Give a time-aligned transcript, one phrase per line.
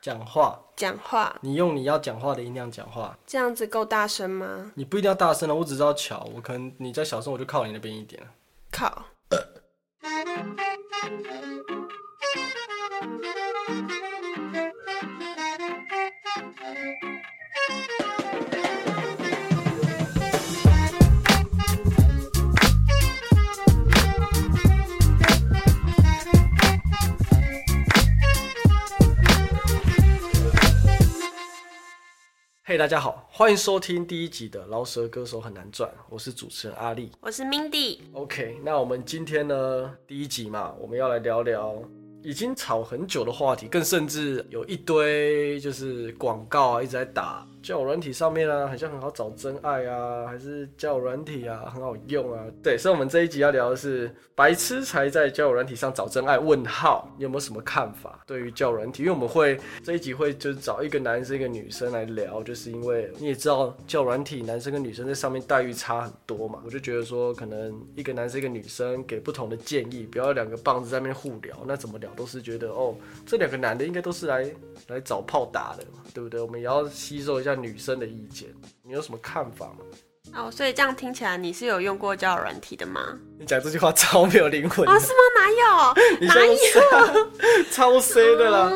[0.00, 4.72] 讲话，讲话，你用你要讲话的音量讲话，这样子够大声吗？
[4.74, 8.22] 你不一定要大声了，我只知道巧，我可能你在小声，我就靠你那边一点。
[8.72, 9.04] 靠。
[32.80, 37.12] 大家好，欢迎收听第一集的《饶舌歌手很难赚》，我是主持人阿力。
[37.20, 41.74] 我是 Mindy，OK，那我们今天呢，第一集嘛，我们要来聊聊
[42.22, 52.42] 已经吵很久的话题，更甚至有一堆就是广告啊一直在打交友软体上面啊，好像很好找真爱啊，还是交友软体啊很好用啊。
[52.62, 56.38] 对，所以我们这一集要聊的是白痴才在交友软体上找真爱？
[56.38, 58.20] 问号，你有没有什么看法？
[58.26, 72.94] 对于交友软体，因为我们会这一集会就是找一个男生一个女生来聊，就是因为你也知道交友软体男生跟女生在上面待遇差很多嘛，我就觉得说可能一个男生一个女生给不同的建议，不要两个棒子在那边互聊，那怎么聊都是觉得哦，
[73.26, 74.50] 这两个男的应该都是来
[74.88, 76.40] 来找炮打的嘛，对不对？
[76.40, 78.48] 我们也要吸收一下女生的意见，
[78.82, 79.78] 你有什么看法吗？
[80.32, 83.18] 哦，所以这样听起来你是有用过交友软体的吗？
[83.38, 85.18] 你讲这句话超没有灵魂啊，哦，是吗？
[85.36, 86.26] 哪有？
[86.28, 87.30] 哪有？
[87.72, 88.70] 超 C 的啦，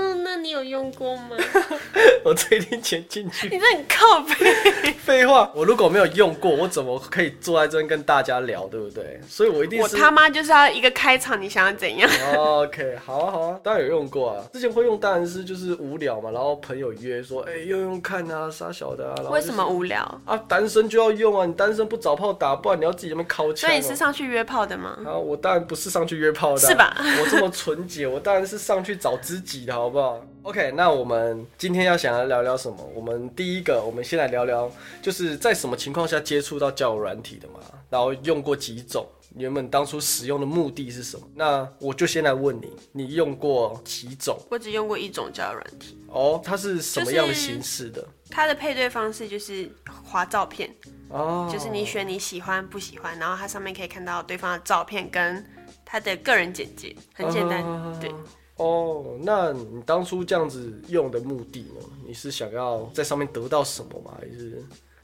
[0.44, 1.30] 你有用过吗？
[2.22, 3.48] 我最近钱进去。
[3.48, 4.92] 你这很靠背。
[4.92, 9.18] 废话，我如果没有用过，我怎么可以坐在这边跟大家聊，对不对？
[9.26, 9.96] 所以我一定是。
[9.96, 14.44] 我他妈就是要一个开场，你想要怎样？OK，好啊好啊，当然有用过啊。
[14.52, 19.14] 之前会用当然是就是无聊嘛，然后朋友约说，哎、用用看啊，傻小的啊。
[19.16, 20.02] 然后就是为什么无聊？
[20.26, 20.36] 啊？
[20.46, 24.98] 单身就要用啊，你单身不找炮打，不然你要自己那边敲枪、所以你是上去约炮的吗？
[25.06, 32.76] 啊，我当然不是上去约炮的啊、是吧我这么纯洁，我当然是上去找知己的，好不好？OK，那我们今天要想要聊聊什么？
[32.94, 39.06] 我们第一个，我们先来聊聊，就是在什么情况下接触到交友软体的嘛，然后用过几种，
[39.36, 41.26] 原本当初使用的目的是什么？
[41.34, 44.38] 那我就先来问你，你用过几种？
[44.50, 48.06] 我只用过一种交友软体，哦，它是什么样的形式的？
[48.28, 49.70] 它的配对方式就是
[50.04, 50.70] 划照片，
[51.08, 55.42] 哦，就是你选你喜欢不喜欢，然后它上面可以看到对方的照片跟
[55.86, 57.64] 他的个人简介，很简单。
[57.64, 58.12] 啊对。
[58.56, 61.80] 哦，那你当初这样子用的目的呢？
[62.06, 64.16] 你是想要在上面得到什么吗？
[64.20, 64.62] 还是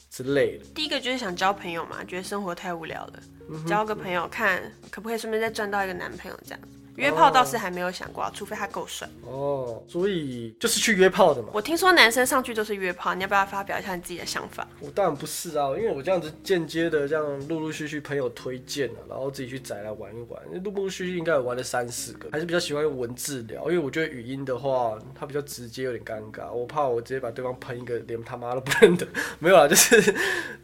[0.08, 0.64] 之类的？
[0.74, 3.22] 第一个就是想交朋友嘛，觉得生活太无聊了，
[3.66, 6.60] 交个朋友看可不可以顺便再赚到一个男朋友这样。
[7.00, 9.08] 约炮倒是还没有想过啊，除非他够帅。
[9.24, 11.48] 哦，所以就是去约炮的嘛。
[11.52, 14.66] 我听说男生上去就是约炮，你要不要发表一下你自己的想法？
[14.80, 29.06] 我当然不是啊，因为我这样子间接的这样陆陆续续朋友推荐了、然后自己去宅来玩一玩，陆陆续续应该有玩了三四个，还是比较喜欢用文字聊，因为我觉得语音的话它比较直接，有点尴尬，我怕我直接把对方喷一个连他妈都不认得，
[29.38, 30.14] 没有啊，就是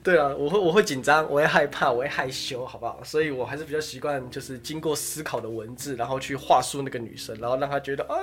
[0.03, 3.01] 对啊，我会我会紧张，我会害怕，我会害羞，好不好？
[3.05, 8.17] 所以我还是比较习惯就是经过思考的文字，然后去话术那个女生，然后让她觉得啊。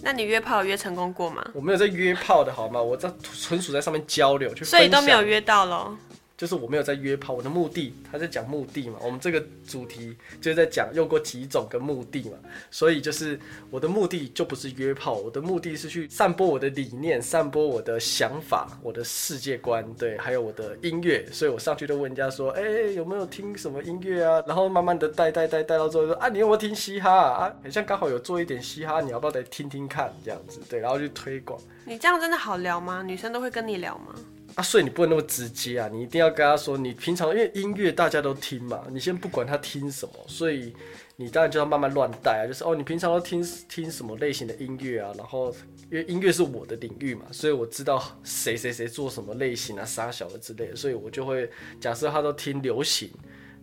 [0.00, 1.44] 那你约炮约成功过吗？
[1.52, 2.80] 我没有在约炮的好吗？
[2.80, 5.96] 我在纯属在上面交流，去所以都没有约到喽。
[6.38, 8.98] 就是我没有在约炮，我的目的，他在讲目的嘛。
[9.02, 12.38] 我们这个主题就是在讲用过几种跟目的嘛，
[12.70, 13.36] 所以就是
[13.72, 21.26] 我的目的就不是约炮，我的目的是去散播我的理念，散播我的想法，我的世界观，对，还有我的音乐。
[21.32, 22.62] 所以我上去就问人家说，哎、
[22.94, 24.40] 有没有听什么音乐啊？
[24.46, 27.46] 然后慢慢的带带带带到最后说，啊，你有没有听嘻哈啊？
[27.46, 30.08] 啊，好像刚好有做一点嘻哈，你要不要来听听看？
[30.24, 31.60] 这样子，对，然后去推广。
[31.84, 33.02] 你这样真的好聊吗？
[33.02, 34.14] 女生都会跟你聊吗？
[34.54, 40.74] 啊，所以你不能那么直接啊，你一定要跟他说，你平常因为音乐大家都听嘛，你先不管他听什么，所以
[41.16, 45.54] 你当然就要慢慢乱带啊，就是哦，你平常都听听什么类型的音乐啊，然后
[45.90, 51.48] 因为音乐是我的领域嘛，所以我知道谁谁谁做什么类型啊，傻小的之类的，所以我就会
[51.80, 53.10] 假设他都听流行，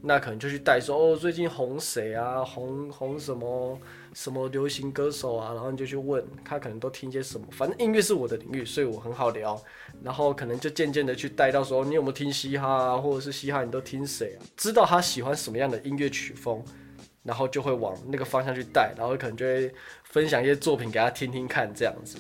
[0.02, 3.80] 那可能就去带说哦，最近红谁啊，红红什么
[4.16, 9.62] 什么流行歌手啊，然后你就去问他可能都听些什么，反正音乐是我的领域，所以我很好聊。
[10.02, 14.40] 然后可能就渐渐的去带到说，你有没有听嘻哈啊，或者是嘻哈你都听谁啊？
[14.56, 16.64] 知道他喜欢什么样的音乐曲风，
[17.24, 19.70] 然后就会往那个方向去带，然后可能就会
[20.06, 22.18] 分享一些作品给他听听看，这样子。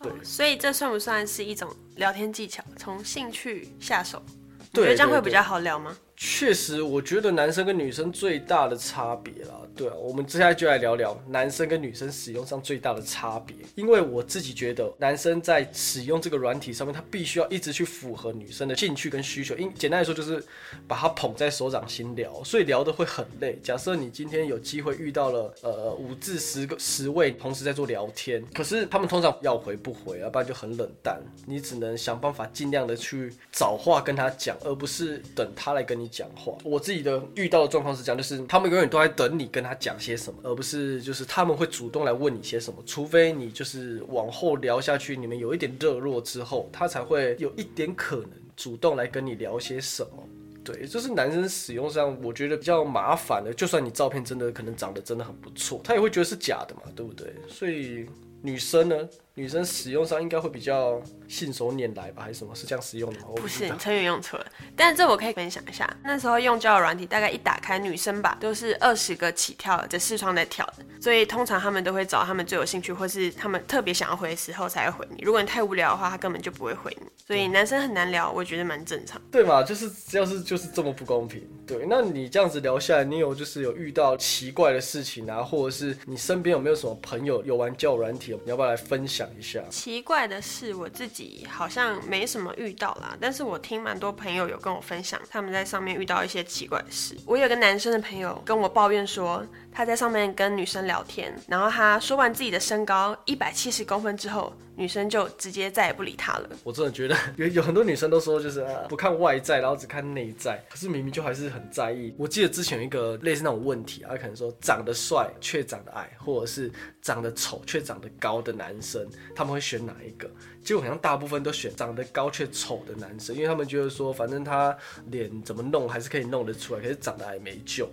[0.00, 2.64] 对哦所以这算不算是一种聊天技巧？
[2.78, 5.94] 从兴趣下手，你对觉得这样会比较好聊吗？
[6.16, 13.56] 确实，我觉得男生跟女生最大的差别啦，对啊，我们接下来就来聊聊男生跟女生使用上最大的差别。
[13.74, 19.56] 因为我自己觉得，男生在使用这个软体上面，他必须要一直去符合女生的兴趣跟需求。
[19.56, 20.42] 因简单来说，就是
[20.86, 23.58] 把他捧在手掌心聊，所以聊的会很累。
[23.60, 36.03] 假设你今天有机会遇到了呃五至十个十位同时在做聊天，可是他们通常要回不回，要不然就很冷淡，你只能想办法尽量的去找话跟他讲，而不是等他来跟你。
[36.08, 50.28] 讲话，我自己的遇到的状况是这样，就是他们永远都在等你跟他讲些什么，而不是就是他们会主动来问你些什么，除非你就是往后聊下去，你们有一点热络之后，他才会有一点可能主动来跟你聊些什么。
[50.64, 57.34] 对，就是男生使用上我觉得比较麻烦的，就算你照片真的可能长得真的很不错，他也会觉得是假的嘛，对不对？
[57.48, 58.06] 所以
[58.40, 59.08] 女生呢？
[59.36, 62.54] 女生使用上应该会比较信手拈来吧，还是什么？
[62.54, 63.26] 是这样使用的吗？
[63.34, 64.46] 不是，成语用错了。
[64.76, 75.22] 但这我可以分享一下，那时候用交友软体，大概一打开，女生吧都是二十个起跳的视窗在跳的，所以通常他们都会找他们最有兴趣，或是他们特别想要回的时候才会回你。
[75.24, 77.06] 如果你太无聊的话，他根本就不会回你。
[77.26, 79.20] 所以男生很难聊，我觉得蛮正常。
[79.32, 79.62] 对嘛？
[79.62, 81.42] 就是只要是就是这么不公平。
[81.66, 88.38] 对，那你这样子聊下来，你有就是有遇到奇怪的事情啊，或者是你身边有没有什么朋友有玩交友软体？
[88.44, 89.23] 你要不要来分享
[89.70, 97.16] 奇怪的是，我自己好像没什么遇到啦，但是我听蛮多朋友有跟我分享，他们在上面遇到一些奇怪的事。
[97.26, 99.44] 我有个男生的朋友跟我抱怨说。
[99.76, 106.50] 他在上面跟女生聊天，然后他说完自己的身高一百七十公分之后，女生就直接再也不理他了。
[106.64, 112.14] 我真的觉得 有有很多女生都说就是不看外在，然后只看内在，可是明明就还是很在意。
[112.18, 120.30] 我记得之前有一个类似那种问题啊，可能说长得帅却长得矮，或者是长得丑却长得高的男生，他们会选哪一个？
[120.62, 124.76] 结果好像大部分都选长得高却丑的男生，因为他们觉得说反正他
[125.10, 127.88] 脸怎么弄还是可以弄得出来，可是长得矮没救。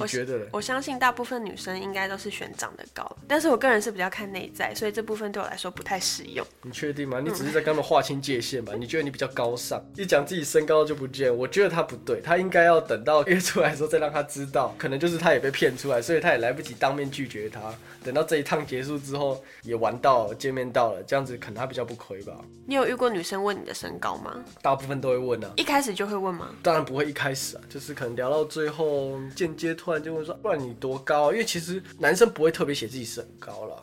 [0.00, 6.46] 我觉得，我相信大部分女生应该都是选长得高，但是我个人是比较看内在，所以这部分对我来说不太实用。
[6.62, 7.20] 你确定吗？
[7.20, 8.72] 你只是在跟他们划清界限吧？
[8.78, 17.60] 你觉得你比较高尚，一讲自己身高就不见，我觉得他不对，他应该要等到约出来的时候再让他知道，可能就是他也被骗出来，所以他也来不及当面拒绝他。
[18.04, 22.36] 等到这一趟结束之后，也玩到见面到了，这样子可能他比较不亏吧。
[22.66, 24.42] 你有遇过女生问你的身高吗？
[24.60, 25.52] 大部分都会问啊。
[25.56, 26.48] 一开始就会问吗？
[26.62, 31.32] 当然不会一开始啊，就是可能聊到最后间接突然就会说，不然你多高？
[31.32, 33.82] 因为其实男生不会特别写自己身高了，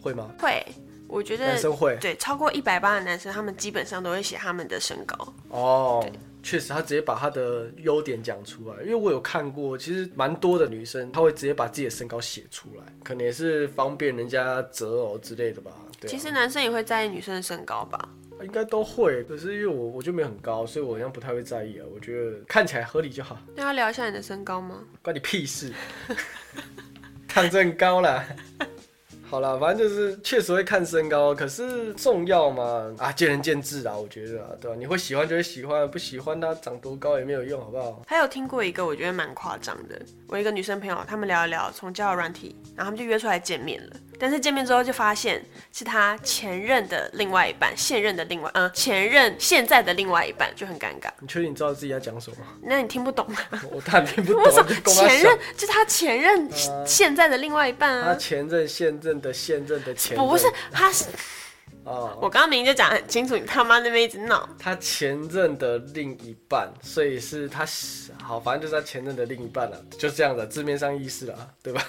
[0.00, 0.30] 会吗？
[0.38, 0.64] 会，
[1.08, 1.96] 我觉得男生会。
[2.00, 5.34] 对，超过一百八的男生，他们基本上都会写他们的身高。
[5.48, 6.06] 哦。
[6.44, 15.70] 确实，他直接把他的优点讲出来，因为我有看过，其实蛮多的女生，她会直接把自己的身高写出来，可能也是方便人家择偶之类的吧。
[16.00, 18.08] 对，其实男生也会在意女生的身高吧？
[18.44, 21.86] 应该都会，可是因为我我就没有很高，所以我好像不太会在意啊。
[21.94, 23.38] 我觉得看起来合理就好。
[23.54, 24.84] 那要聊一下你的身高吗？
[25.02, 25.72] 关你屁事！
[27.28, 28.24] 躺着很高了。
[29.32, 32.94] 好了，反正就是确实会看身高，可是重要吗？
[32.98, 34.76] 啊，见仁见智啊，我觉得啊，对吧？
[34.78, 38.02] 你会喜欢就会喜欢，不喜欢他长多高也没有用，好不好？
[38.06, 39.98] 还有听过一个我觉得蛮夸张的，
[40.28, 43.96] 我一个女生朋友，他们聊一聊，从交友软体，然后他们就约出来见面了。
[44.18, 45.42] 但是见面之后就发现
[45.72, 51.10] 是他前任的另外一半，现任的另外，嗯， 前任现在的另外一半就很尴尬。
[51.20, 52.36] 你确定你知道自己在讲什么？
[52.62, 53.38] 那你听不懂吗？
[53.72, 54.44] 我当然听不懂。
[54.92, 56.48] 前任就是他前任
[56.86, 58.04] 现在的另外一半啊。
[58.08, 61.06] 他前任现任的现任的前不是他是
[61.84, 64.48] 哦，我刚刚明明就讲很清楚，你他妈那边一直闹。
[64.58, 67.66] 他前任的另一半，所以是他
[68.22, 71.82] 好，反正就是他前任的另一半了，就这样的字面上意思了，对吧？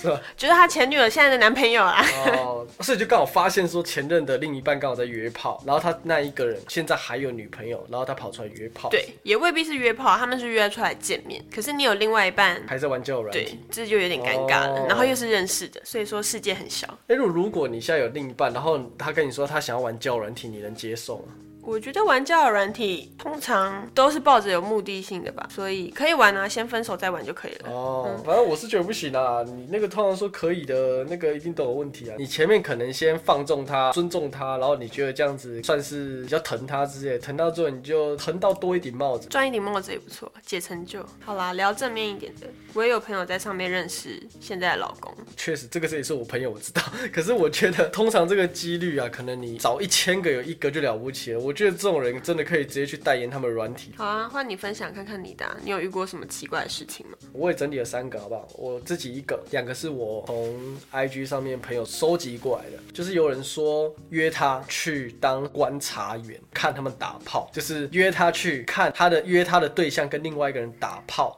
[0.00, 0.20] 是吧？
[0.36, 2.04] 就是他前女友现在的男朋友啊。
[2.36, 8.88] 哦，所以就刚好发现说前任的另一半刚好在约炮，然后他那一个人现在还有女朋友，然后他跑出来约炮。
[8.90, 11.44] 对，也未必是约炮，他们是约出来见面。
[11.52, 14.86] 可是你有另外一半还在玩交友软体，这就有点尴尬了。
[14.86, 16.86] 然后又是认识的，所以说世界很小。
[17.08, 21.34] 哎，如如果你现在有另一半，然后他跟你说他想要玩交友软体，你能接受吗？
[21.68, 27.70] 我觉得玩交友软体通常都是抱着有目的性的吧，所以可以玩啊，先分手再玩就可以了。
[27.70, 32.16] 哦，反正我是觉得不行啊，你那个通常说可以的那个一定都有问题啊。
[32.18, 41.04] 你前面可能先放纵他，尊重他，然后你觉得这样子算是比较疼他之类，疼到最后你就疼到多一顶帽子，赚一顶帽子也不错，解成就。
[41.22, 45.14] 好啦，聊正面一点的，我也有朋友在上面认识现在的老公。
[45.36, 46.80] 确实，这个这也是我朋友我知道，
[47.12, 51.38] 可是我觉得通常这个几率啊，可能你找一千个有一个就了不起了。
[51.38, 51.52] 我。
[51.58, 53.92] 觉得这种人真的可以直接去代言他们软体。
[53.96, 57.16] 好啊，换你分享看看你的啊、你有遇过什么奇怪的事情吗？
[57.32, 58.46] 我也整理了三个，好不好？
[58.54, 71.36] 我自己一个，两个是我从 IG 上面朋友收集过来的，就是有人说约他去当观察员，看他们打炮，就是约他去看他的约他的对象跟另外一个人打炮，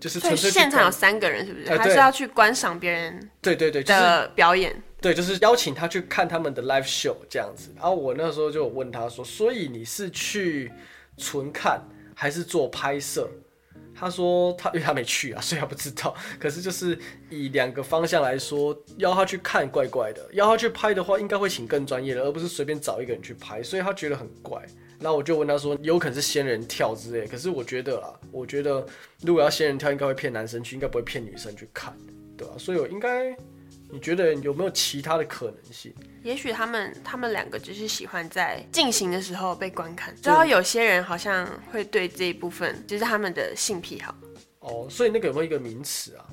[0.00, 1.78] 就是现场有三个人，是不是？
[1.78, 4.82] 还是要去观赏别人对对对，就是的表演？
[5.00, 7.70] 对，就是邀请他去看他们的 live show 这样子。
[7.74, 10.70] 然后我那时候就问他说：“所以你是去
[11.16, 11.82] 纯看
[12.14, 13.28] 还是做拍摄？”
[13.94, 16.14] 他说他因为他没去啊，所以他不知道。
[16.38, 24.62] 可是就是以两个方向来说，邀他去看怪怪的，邀他去拍的话，应该会请更专业的，而不是随便找一个人去拍，所以他觉得很怪。
[24.98, 28.86] 那我就问他说：“有可能是仙人跳之类？”可是我觉得啦，我觉得
[29.22, 31.94] 如果要仙人跳，应该会骗男生去，应该不会骗女生去看，
[32.36, 33.34] 对吧、所以我应该。
[33.92, 35.92] 你觉得有没有其他的可能性？
[36.22, 40.14] 也许他们他们两个只是喜欢在进行的时候被观看。
[40.16, 44.14] 知道有些人好像会对这一部分就是他们的性癖好。
[44.60, 46.24] 哦，所以那个有没有一个名词啊？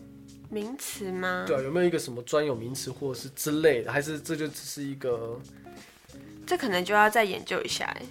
[0.50, 1.46] 名词吗？
[1.48, 3.92] 对啊，有没有一个什么专有名词或者是之类的？
[3.92, 5.40] 还是这就只是一个？
[6.46, 8.06] 这可能就要再研究一下哎。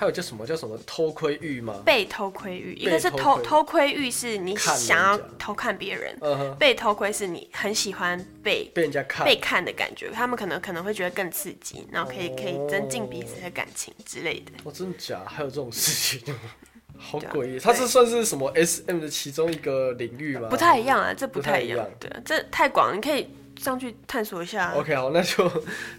[0.00, 1.82] 还有叫什么叫什么偷窥欲吗？
[1.84, 6.16] 被偷窥欲，一个是偷窥偷偷窥欲，是你想要偷看别人；
[6.58, 9.26] 被偷窥是你很喜欢被被人家看。
[9.26, 14.52] 被看的感觉，他们可能可能会觉得更刺激，然后可以可以增进彼哦此的感情之类的。
[14.64, 15.20] 哦，真的假？
[15.26, 16.34] 还有这种事情？
[16.96, 17.58] 好诡异！
[17.58, 20.48] 它是算是什么 S M 的其中一个领域吗？
[20.48, 21.86] 不太一样啊，这不不太一样。
[22.00, 23.28] 对啊，这太广，你可以
[23.58, 24.74] 上去探索一下啊。
[24.76, 25.50] OK，好，那就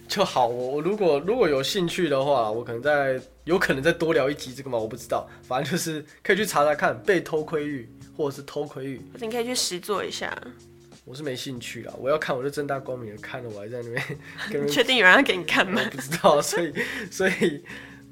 [0.08, 0.48] 就好。
[0.48, 5.28] 我我如果如果有兴趣的话，我可能再有可能再多聊一集这个吗，我不知道。
[5.42, 9.00] 反正就是可以去查查看被偷窥欲或者是偷窥欲。
[9.20, 10.36] 你可以去实做一下。
[11.04, 14.18] 我是没兴趣啦，我要看我就正大光明的看了，我还在那边
[14.52, 15.82] 跟你确定有人要给你看吗？
[15.90, 16.72] 不知道，所以
[17.10, 17.60] 所以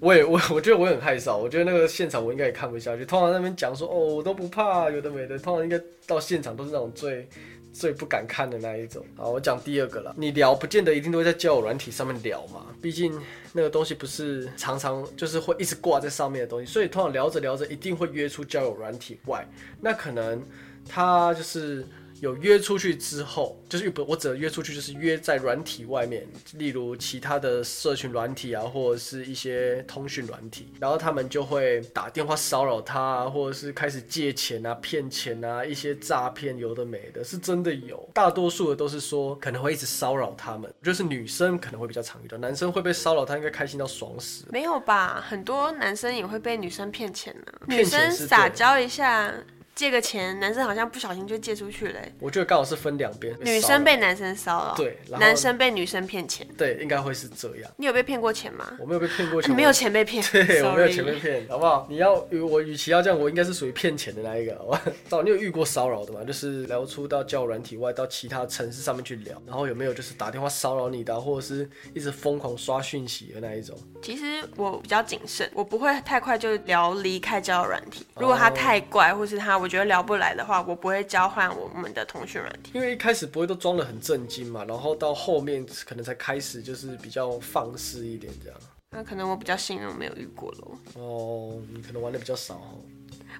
[0.00, 3.06] 我也我我觉得我也很害臊，我觉得那个现场我应该也看不下去。
[3.06, 7.28] 通常那边讲说哦我都不怕，有的没的，通常应该到现场都是那种最
[7.72, 9.04] 最不敢看的那一种。
[9.16, 13.18] 好，我讲第二个了，你聊不见得一定都会在交友软体上面聊嘛，毕竟
[13.52, 19.46] 那个东西不是常常就是会一直挂在上面的东西，所以通常聊着聊着一定会约出交友软体外，
[19.80, 20.42] 那可能
[20.88, 21.86] 他就是。
[22.20, 38.08] 有约出去之后，就是不，我指的约出去就是约在软体外面，例如其他的社群软体啊，或者是一些通讯软体，然后他们就会打电话骚扰他啊，或者是开始借钱啊、骗钱啊，一些诈骗有的没的，是真的有。
[38.12, 44.44] 大多数的都是说可能会一直骚扰他们，就是女生可能会比较常遇到，男生会被骚扰，他应该开心到爽死。
[44.50, 45.24] 没有吧？
[45.26, 49.32] 很多男生也会被女生骗钱呢、骗女生撒娇一下，
[49.80, 56.46] 借个钱，男生好像不小心就借出去了欸、我觉得刚好是分两边，女生被男生骚扰，对，男生被女生骗钱。
[56.54, 57.70] 对应该会是这样。
[57.78, 58.76] 你有被骗过钱吗？
[58.78, 61.86] 我没有被骗过钱，你没有钱被骗，对，我没有钱被骗，好不好？
[61.88, 62.12] 你要
[62.50, 64.82] 我与其要这样，我应该是属于骗钱的那一个，好吧？
[65.08, 66.22] 到你有遇过骚扰的吗？
[66.26, 73.74] 就是聊出到交友软体外，到其他城市上面去聊，然后有没有就是打电话骚扰你的啊、或者是一直疯狂刷讯息的那一种？
[74.02, 78.04] 其实我比较谨慎，我不会太快就聊离开交友软体。
[78.16, 82.72] 哦如果他太怪，或是他我觉得聊不来的话，我不会交换我们的通讯软体。
[82.74, 88.60] 因为一开始不会都装的很震惊嘛，然后到后面可能才开始就是比较放肆一点这样。
[88.90, 92.82] 那可能我比较幸运，我没有遇过喽，哦，你可能玩的比较少哦，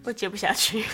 [0.05, 0.85] 我接不下去。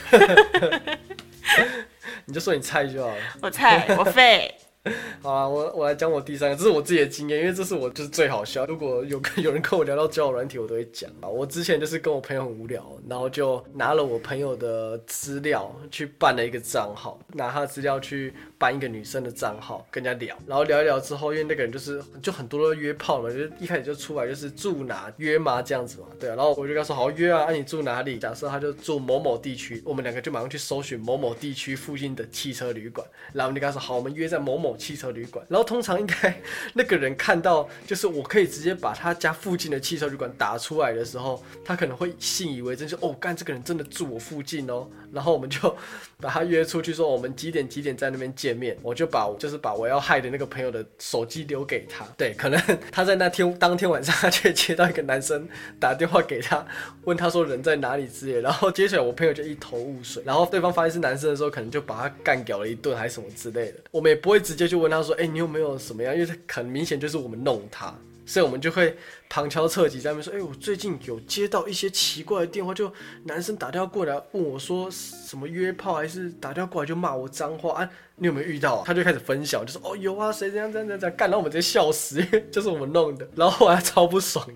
[2.24, 3.22] 你就说你菜就好了。
[3.42, 4.52] 我菜，我废。
[5.22, 8.64] 好啊，我我来讲我第三个，这是我自己的经验，因为这是我就是最好笑。
[8.66, 11.28] 如果有 有人跟我聊到交友软体，我都会讲啊。
[11.28, 28.18] 我之前就是跟我朋友很无聊，然后就拿了我朋友的资料去办了一个账号，拿他的资料去办一个女生的账号跟人家聊，然后聊一聊之后，因为那个人就是就很多都约炮嘛，就一开始就出来就是住哪约吗这样子嘛，对啊，然后我就跟他说好约啊，啊你住哪里？
[28.18, 45.74] 假设他就住某某地区，我们两个就马上去搜寻某某地区附近的汽车旅馆，然后我们就跟他说好，我们约在某某汽车旅馆，然后通常应该那个人看到就是我可以直接把他家附近的汽车旅馆打出来的时候，他可能会信以为真，就哦干这个人真的住我附近哦，然后我们就
[46.20, 52.60] 把他约出去说我们几点几点在那边见面，我就把就是把我要害的那个朋友的手机留给他，对，可能
[52.92, 55.48] 他在那天当天晚上他却接到一个男生
[55.80, 56.64] 打电话给他，
[57.04, 67.94] 问他说人在哪里之类，然后接下来我朋友就一头雾水，然后对方发现是男生的时候，可能就把他干掉了一顿还是什么之类的，我们也不会直接去问他说，哎、你有没有什么样，因为很明显就是我们弄他。
[68.26, 72.92] 所以我们就会旁敲侧击在那边说，哎、我最近有接到一些奇怪的电话，就
[73.24, 77.90] 男生打电话过来问我说什么约炮，还是打电话过来就骂我脏话啊？
[78.18, 78.82] 你有没有遇到、啊？
[78.86, 83.28] 他就开始分享，就说哦有啊，谁这样这样这样干，然后我们直接笑死，因 为就是我们弄的。
[83.34, 84.46] 然后后来超不爽，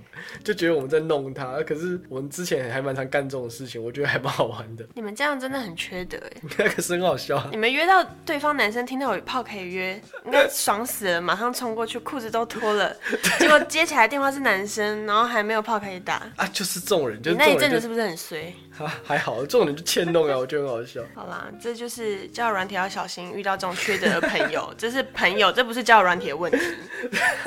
[0.43, 1.61] 就觉得我们在弄他。
[1.63, 6.43] 可是我们之前还蛮常干这种事情，我觉得还蛮好玩的， 你们这样真的很缺德哎！
[6.59, 7.49] 那个是很好笑啊。
[7.51, 12.97] 你们约到对方男生听到有炮可以约，应该爽死了，马上冲过去，裤子都脱了，
[13.39, 16.27] 结果接起来电话是男生，然后还没有炮可以打。
[16.37, 18.55] 啊，就是这种人，就你那一阵子是不是很衰？
[18.73, 21.03] 还还好，这种人就欠弄啊，我觉得很好笑。
[21.15, 26.59] 好啦，这就是交友软体要小心遇到这种缺德的朋友， 这是朋友，这不是交软体的问题。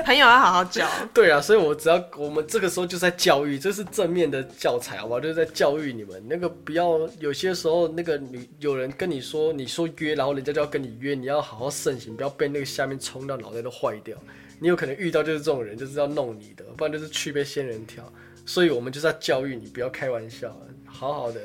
[0.05, 0.87] 朋友要好好交。
[1.13, 5.19] 对啊，所以我只要我们这个时候就在教育，这是正面的教材，好不好？
[5.19, 14.17] 就是在教育你们，那个不要有些时候那个女有人跟你说，你说约，然后人家就要跟你约，你要好好慎行，不要被那个下面冲到脑袋都坏掉。
[14.59, 18.03] 你有可能遇到就是这种人，就是要弄你的，不然就是去被仙人跳。
[18.45, 20.55] 所以我们就是要教育你，不要开玩笑，
[20.85, 21.39] 好好的。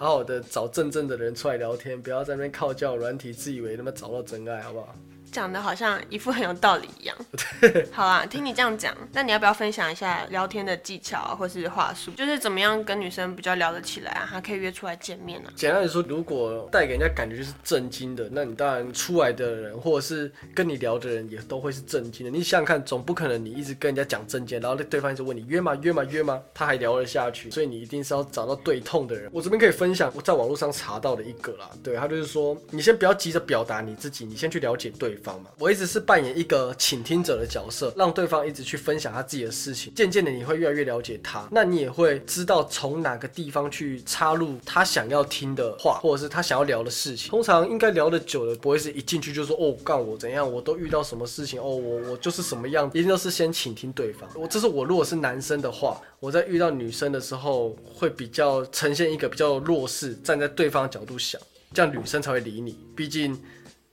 [0.00, 4.94] 好好的找真正的人出来聊天，不要在那边靠教软体，自以为他妈找到真爱，好不好？
[5.30, 7.16] 讲的好像一副很有道理一样。
[7.92, 12.10] 好啊，听你这样讲，那你要不要分享一下聊天的技巧啊或是话术？
[12.12, 15.52] 就是怎么样跟女生比较聊得起来啊，还可以约出来见面啊？
[15.54, 22.30] 简单的说，如果带给人家感觉就是震惊的，那你当然出来的人或者是跟你聊的人也都会是震惊的。
[22.30, 29.30] 你想想看，总不可能你一直跟人家讲证件，然后对方一直问你约吗约吗约吗，他还聊得下去，所以你一定是要找到对痛的人。
[29.32, 35.50] 我这边可以分享我在网络上查到的一个啦，对他就是说，你先不要急着表达你自己，你先去了解对方嘛。
[35.58, 47.30] 我一直是扮演一个倾听者的角色，让对方一直去分享他自己的事情，渐渐的你会越来越了解他，那你也会知道从哪个地方去插入他想要听的话，或者是他想要聊的事情。
[47.30, 54.28] 通常应该聊得久了，不会是一进去就说哦干我怎样，我都遇到什么事情，哦我我就是什么样，一定都是先倾听对方。
[54.34, 61.40] 我这是我如果是男生的话，我在遇到女生的时候会比较呈现一个比较弱势，站在对方的角度想，
[61.72, 62.78] 这样女生才会理你。
[62.94, 63.38] 毕竟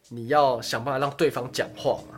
[0.10, 2.17] 你要想办法让对方讲话嘛。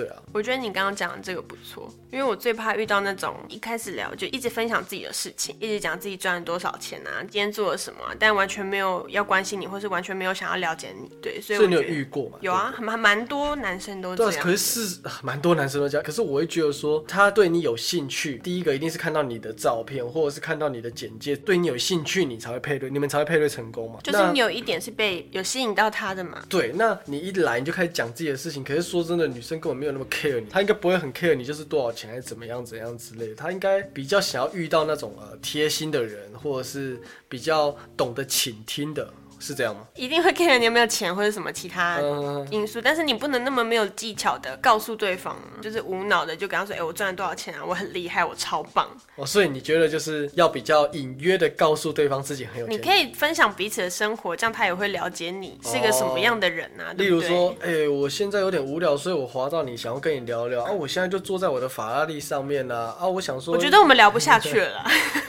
[0.00, 11.10] 对啊，我觉得你刚刚讲的这个不错，因为我最怕遇到那种一开始聊就一直分享自己的事情，一直讲自己赚了多少钱啊，今天做了什么、啊，但完全没有要关心你，或是完全没有想要了解你。
[11.20, 12.38] 对，所以所以你有遇过吗？
[12.40, 14.44] 有啊，还蛮多男生都这对啊，样。
[14.44, 16.04] 可是是蛮多男生都这样。
[16.04, 23.98] 可是我会觉得说，他对你有兴趣，第一个一定是看到你的照片，或者是看到你的简介，对你有兴趣，你才会配对，你们才会配对成功嘛。
[24.02, 26.42] 就是你有一点是被有吸引到他的嘛。
[26.48, 39.80] 对，那你一来你就开始讲自己的事情，可是说真的，女生根本没有那么 care 你，他应该不会很 care 你就是多少钱还是怎么样怎样之类的，他应该比较想要遇到那种呃贴心的人，或者是比较懂得倾听的，是这样吗？
[39.96, 48.88] 一定会 care 你有没有钱或者什么其他嗯，因素，但是你不能那么没有技巧的告诉对方，就是无脑的就跟他说，哎、我赚了多少钱啊，我很厉害，我超棒。
[49.16, 56.92] 哦，所以你觉得就是要比较隐约的告诉对方自己很有钱，你可以分享彼此的生活，这样他也会了解你是一个什么样的人啊。
[56.94, 60.70] 对对例如说，哎、我现在有点无聊，所以我滑到你，想要跟你聊聊啊。
[60.70, 64.84] 我现在就坐在我的法拉利上面呢、啊，我想说，我觉得我们聊不下去了啦。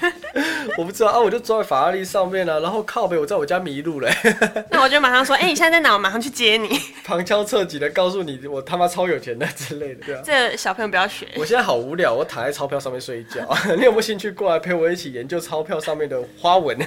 [0.77, 4.09] 我不知道啊，我就坐在法拉利上面啊、然后靠北，我在我家迷路了、
[4.71, 5.93] 那我就马上说，哎、你现在在哪？
[5.93, 6.79] 我马上去接你。
[7.03, 10.21] 旁敲侧击的告诉你我他妈超有钱的之类的，对啊。
[10.23, 11.27] 这小朋友不要学。
[11.35, 13.47] 我现在好无聊，我躺在钞票上面睡觉。
[13.77, 16.77] 你有没有兴趣过来陪我一起研究钞票上面的花纹？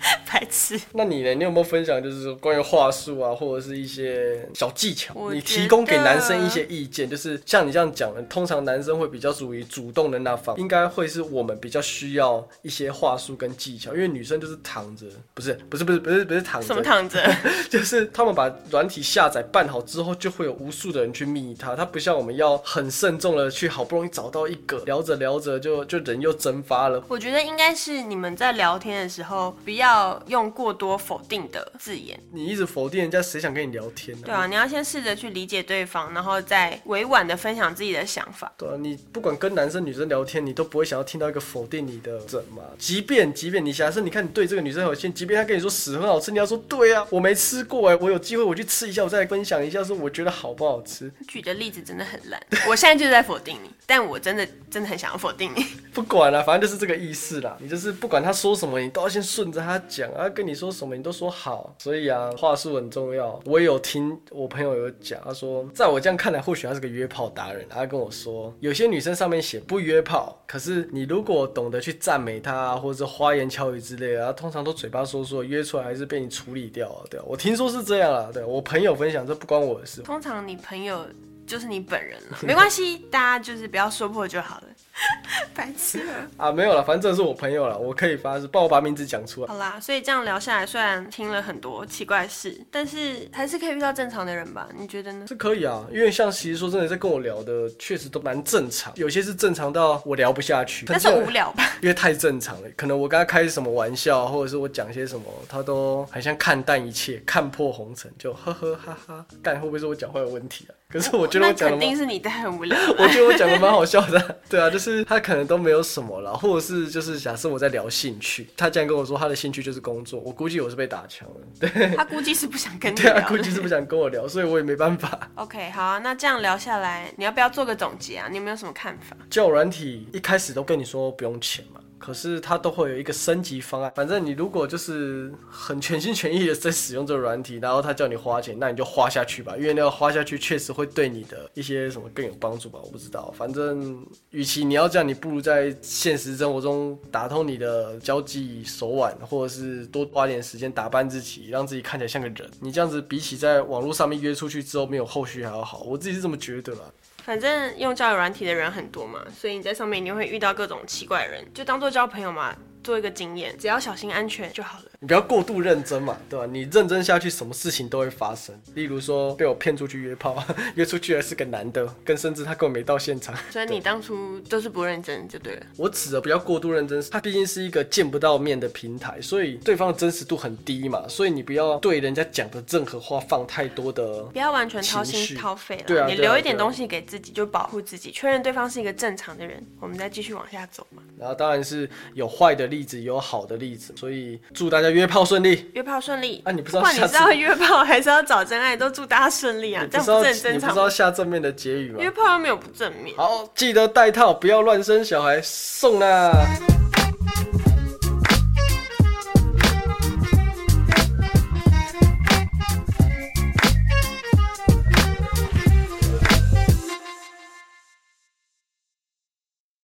[0.30, 0.80] 白痴。
[0.92, 1.34] 那你呢？
[1.34, 5.14] 你有没有分享，就是说关于话术啊，或者是一些小技巧？
[5.32, 17.22] 你提供给男生一些意见，就是像你这样讲的，通常男生会比较属于主动的那方，应该会是我们比较需要一些话术跟技巧，因为女生就是躺着，不是不是不是不是不是躺着，什么躺着？
[17.70, 27.02] 就是他们把软体下载办好之后，就会有无数的人去密他，他不像我们要很慎重的去好不容易找到一个，聊着聊着就就人又蒸发了。
[27.08, 29.87] 我觉得应该是你们在聊天的时候，不要
[30.26, 32.18] 用过多否定的字眼。
[32.32, 38.52] 你一直否定人家，谁想跟你聊天呢、对啊，你要先试着去理解对方，然后再委婉的分享自己的想法。
[38.56, 42.62] 对啊，你不管跟男生女生聊天，你都不会想要听到一个否定你的人嘛。
[42.78, 51.10] 即便即便你假设你看你对这个女生有兴趣，即便她跟你说屎很好吃，你要说对啊，我没吃过哎，我有机会我去吃一下，我再来分享一下，说我觉得好不好吃。
[51.26, 55.64] 举的例子真的很烂，我现在就是在否定你，但我真的真的很想要否定你。
[55.94, 57.56] 不管了、反正就是这个意思啦。
[57.60, 61.74] 你就是不管他说什么，你都要先顺着他讲啊，跟你说什么你都说好。
[61.78, 63.40] 所以啊，话术很重要。
[63.44, 67.66] 我有听我朋友有讲，他说，在我这样看来，或许他是个约炮达人。
[67.68, 77.04] 他跟我说，有些女生上面写不约炮，可是你如果懂得去赞美她啊，或者是花言巧语之类的，她通常都嘴巴说说，约出来还是被你处理掉啊。
[77.10, 78.30] 对，我听说是这样啊。
[78.32, 80.02] 对我朋友分享，这不关我的事。
[80.02, 81.06] 通常你朋友
[81.48, 84.64] 就是你本人了，没关系， 大家就是不要说破就好了。
[85.54, 86.12] 白痴了。
[86.36, 89.46] 啊，没有了，反正这是我朋友了，我可以发誓，帮我把名字讲出来。
[89.46, 94.68] 好啦，所以这样聊下来，虽然听了很多奇怪事，但是还是可以遇到正常的人吧？
[94.76, 95.26] 你觉得呢？
[95.28, 101.64] 是可以啊，因为像其实说真的，在跟我聊的确实都蛮正常，有些是正常到我聊不下去，但是无聊吧？
[101.80, 109.26] 因为太正常了，可能我跟他开什么玩笑，或者是我讲些什么，他都好像看淡一切，看破红尘，就呵呵哈哈。
[109.44, 110.74] 但会不会是我讲话有问题啊？
[110.90, 112.74] 可是我觉得我讲的肯定是你太很无聊。
[112.96, 121.34] 我觉得我讲的蛮好笑的， 对啊，就是他可能都没有什么了，或者是就是假设我在聊兴趣，他竟然跟我说他的兴趣就是工作，我估计我是被打枪了。
[121.60, 123.28] 对，他估计是不想跟你对啊，聊。
[123.28, 125.28] 估计是不想跟我聊，所以我也没办法。
[125.34, 128.28] OK，好啊，那这样聊下来，你要不要做个总结啊？
[128.30, 129.14] 你有没有什么看法？
[129.28, 133.92] 交友软体一开始都跟你说不用钱嘛，可是它都会有一个升级方案。
[133.94, 143.32] 反正你如果就是很全心全意的在使用这个软体，然后他叫你花钱，那你就花下去吧，因为那个花下去确实会对你的一些什么更有帮助吧，我不知道。
[143.36, 152.50] 反正与其你要这样，你不如在现实生活中打通你的交际手腕，或者是多花点时间打扮自己，让自己看起来像个人。
[152.60, 156.80] 你这样子比起在网络上面约出去之后没有后续还要好，我自己是这么觉得啦。
[157.28, 164.86] 反正用交友软体的人很多嘛，所以你在上面你会遇到各种奇怪的人，就当做交朋友嘛，做一个经验，只要小心安全就好了。
[165.00, 166.44] 你不要过度认真嘛，对吧？
[166.46, 168.52] 你认真下去，什么事情都会发生。
[168.74, 170.42] 例如说被我骗出去约炮，
[170.74, 173.32] 约出去还是个男的，跟甚至他根本没到现场。
[173.50, 175.66] 所以你当初都是不认真就对了。
[175.76, 184.24] 我指的不要过度认真，它毕竟是一个见不到面的平台，所以对方的真实度很低嘛，所以你不要对人家讲的任何话放太多的。
[184.24, 191.00] 不要完全掏心掏肺了，对啊你留一点东西给自己，就保护自己，确认对方是一个正常的人，我们再继续往下走嘛。
[191.16, 195.70] 然后当然是有坏的例子，有好的例子，所以祝大家约炮顺利。
[195.74, 199.86] 约炮顺利啊你不知道管你是要约炮还是要找真爱，都祝大家顺利啊！
[199.90, 200.88] 这样不是很正常你不知道？
[200.90, 202.10] 下正面的结语吗约？
[202.10, 203.16] 炮又没有不正面。
[203.16, 206.32] 好，记得带套，不要乱生小孩，送啦。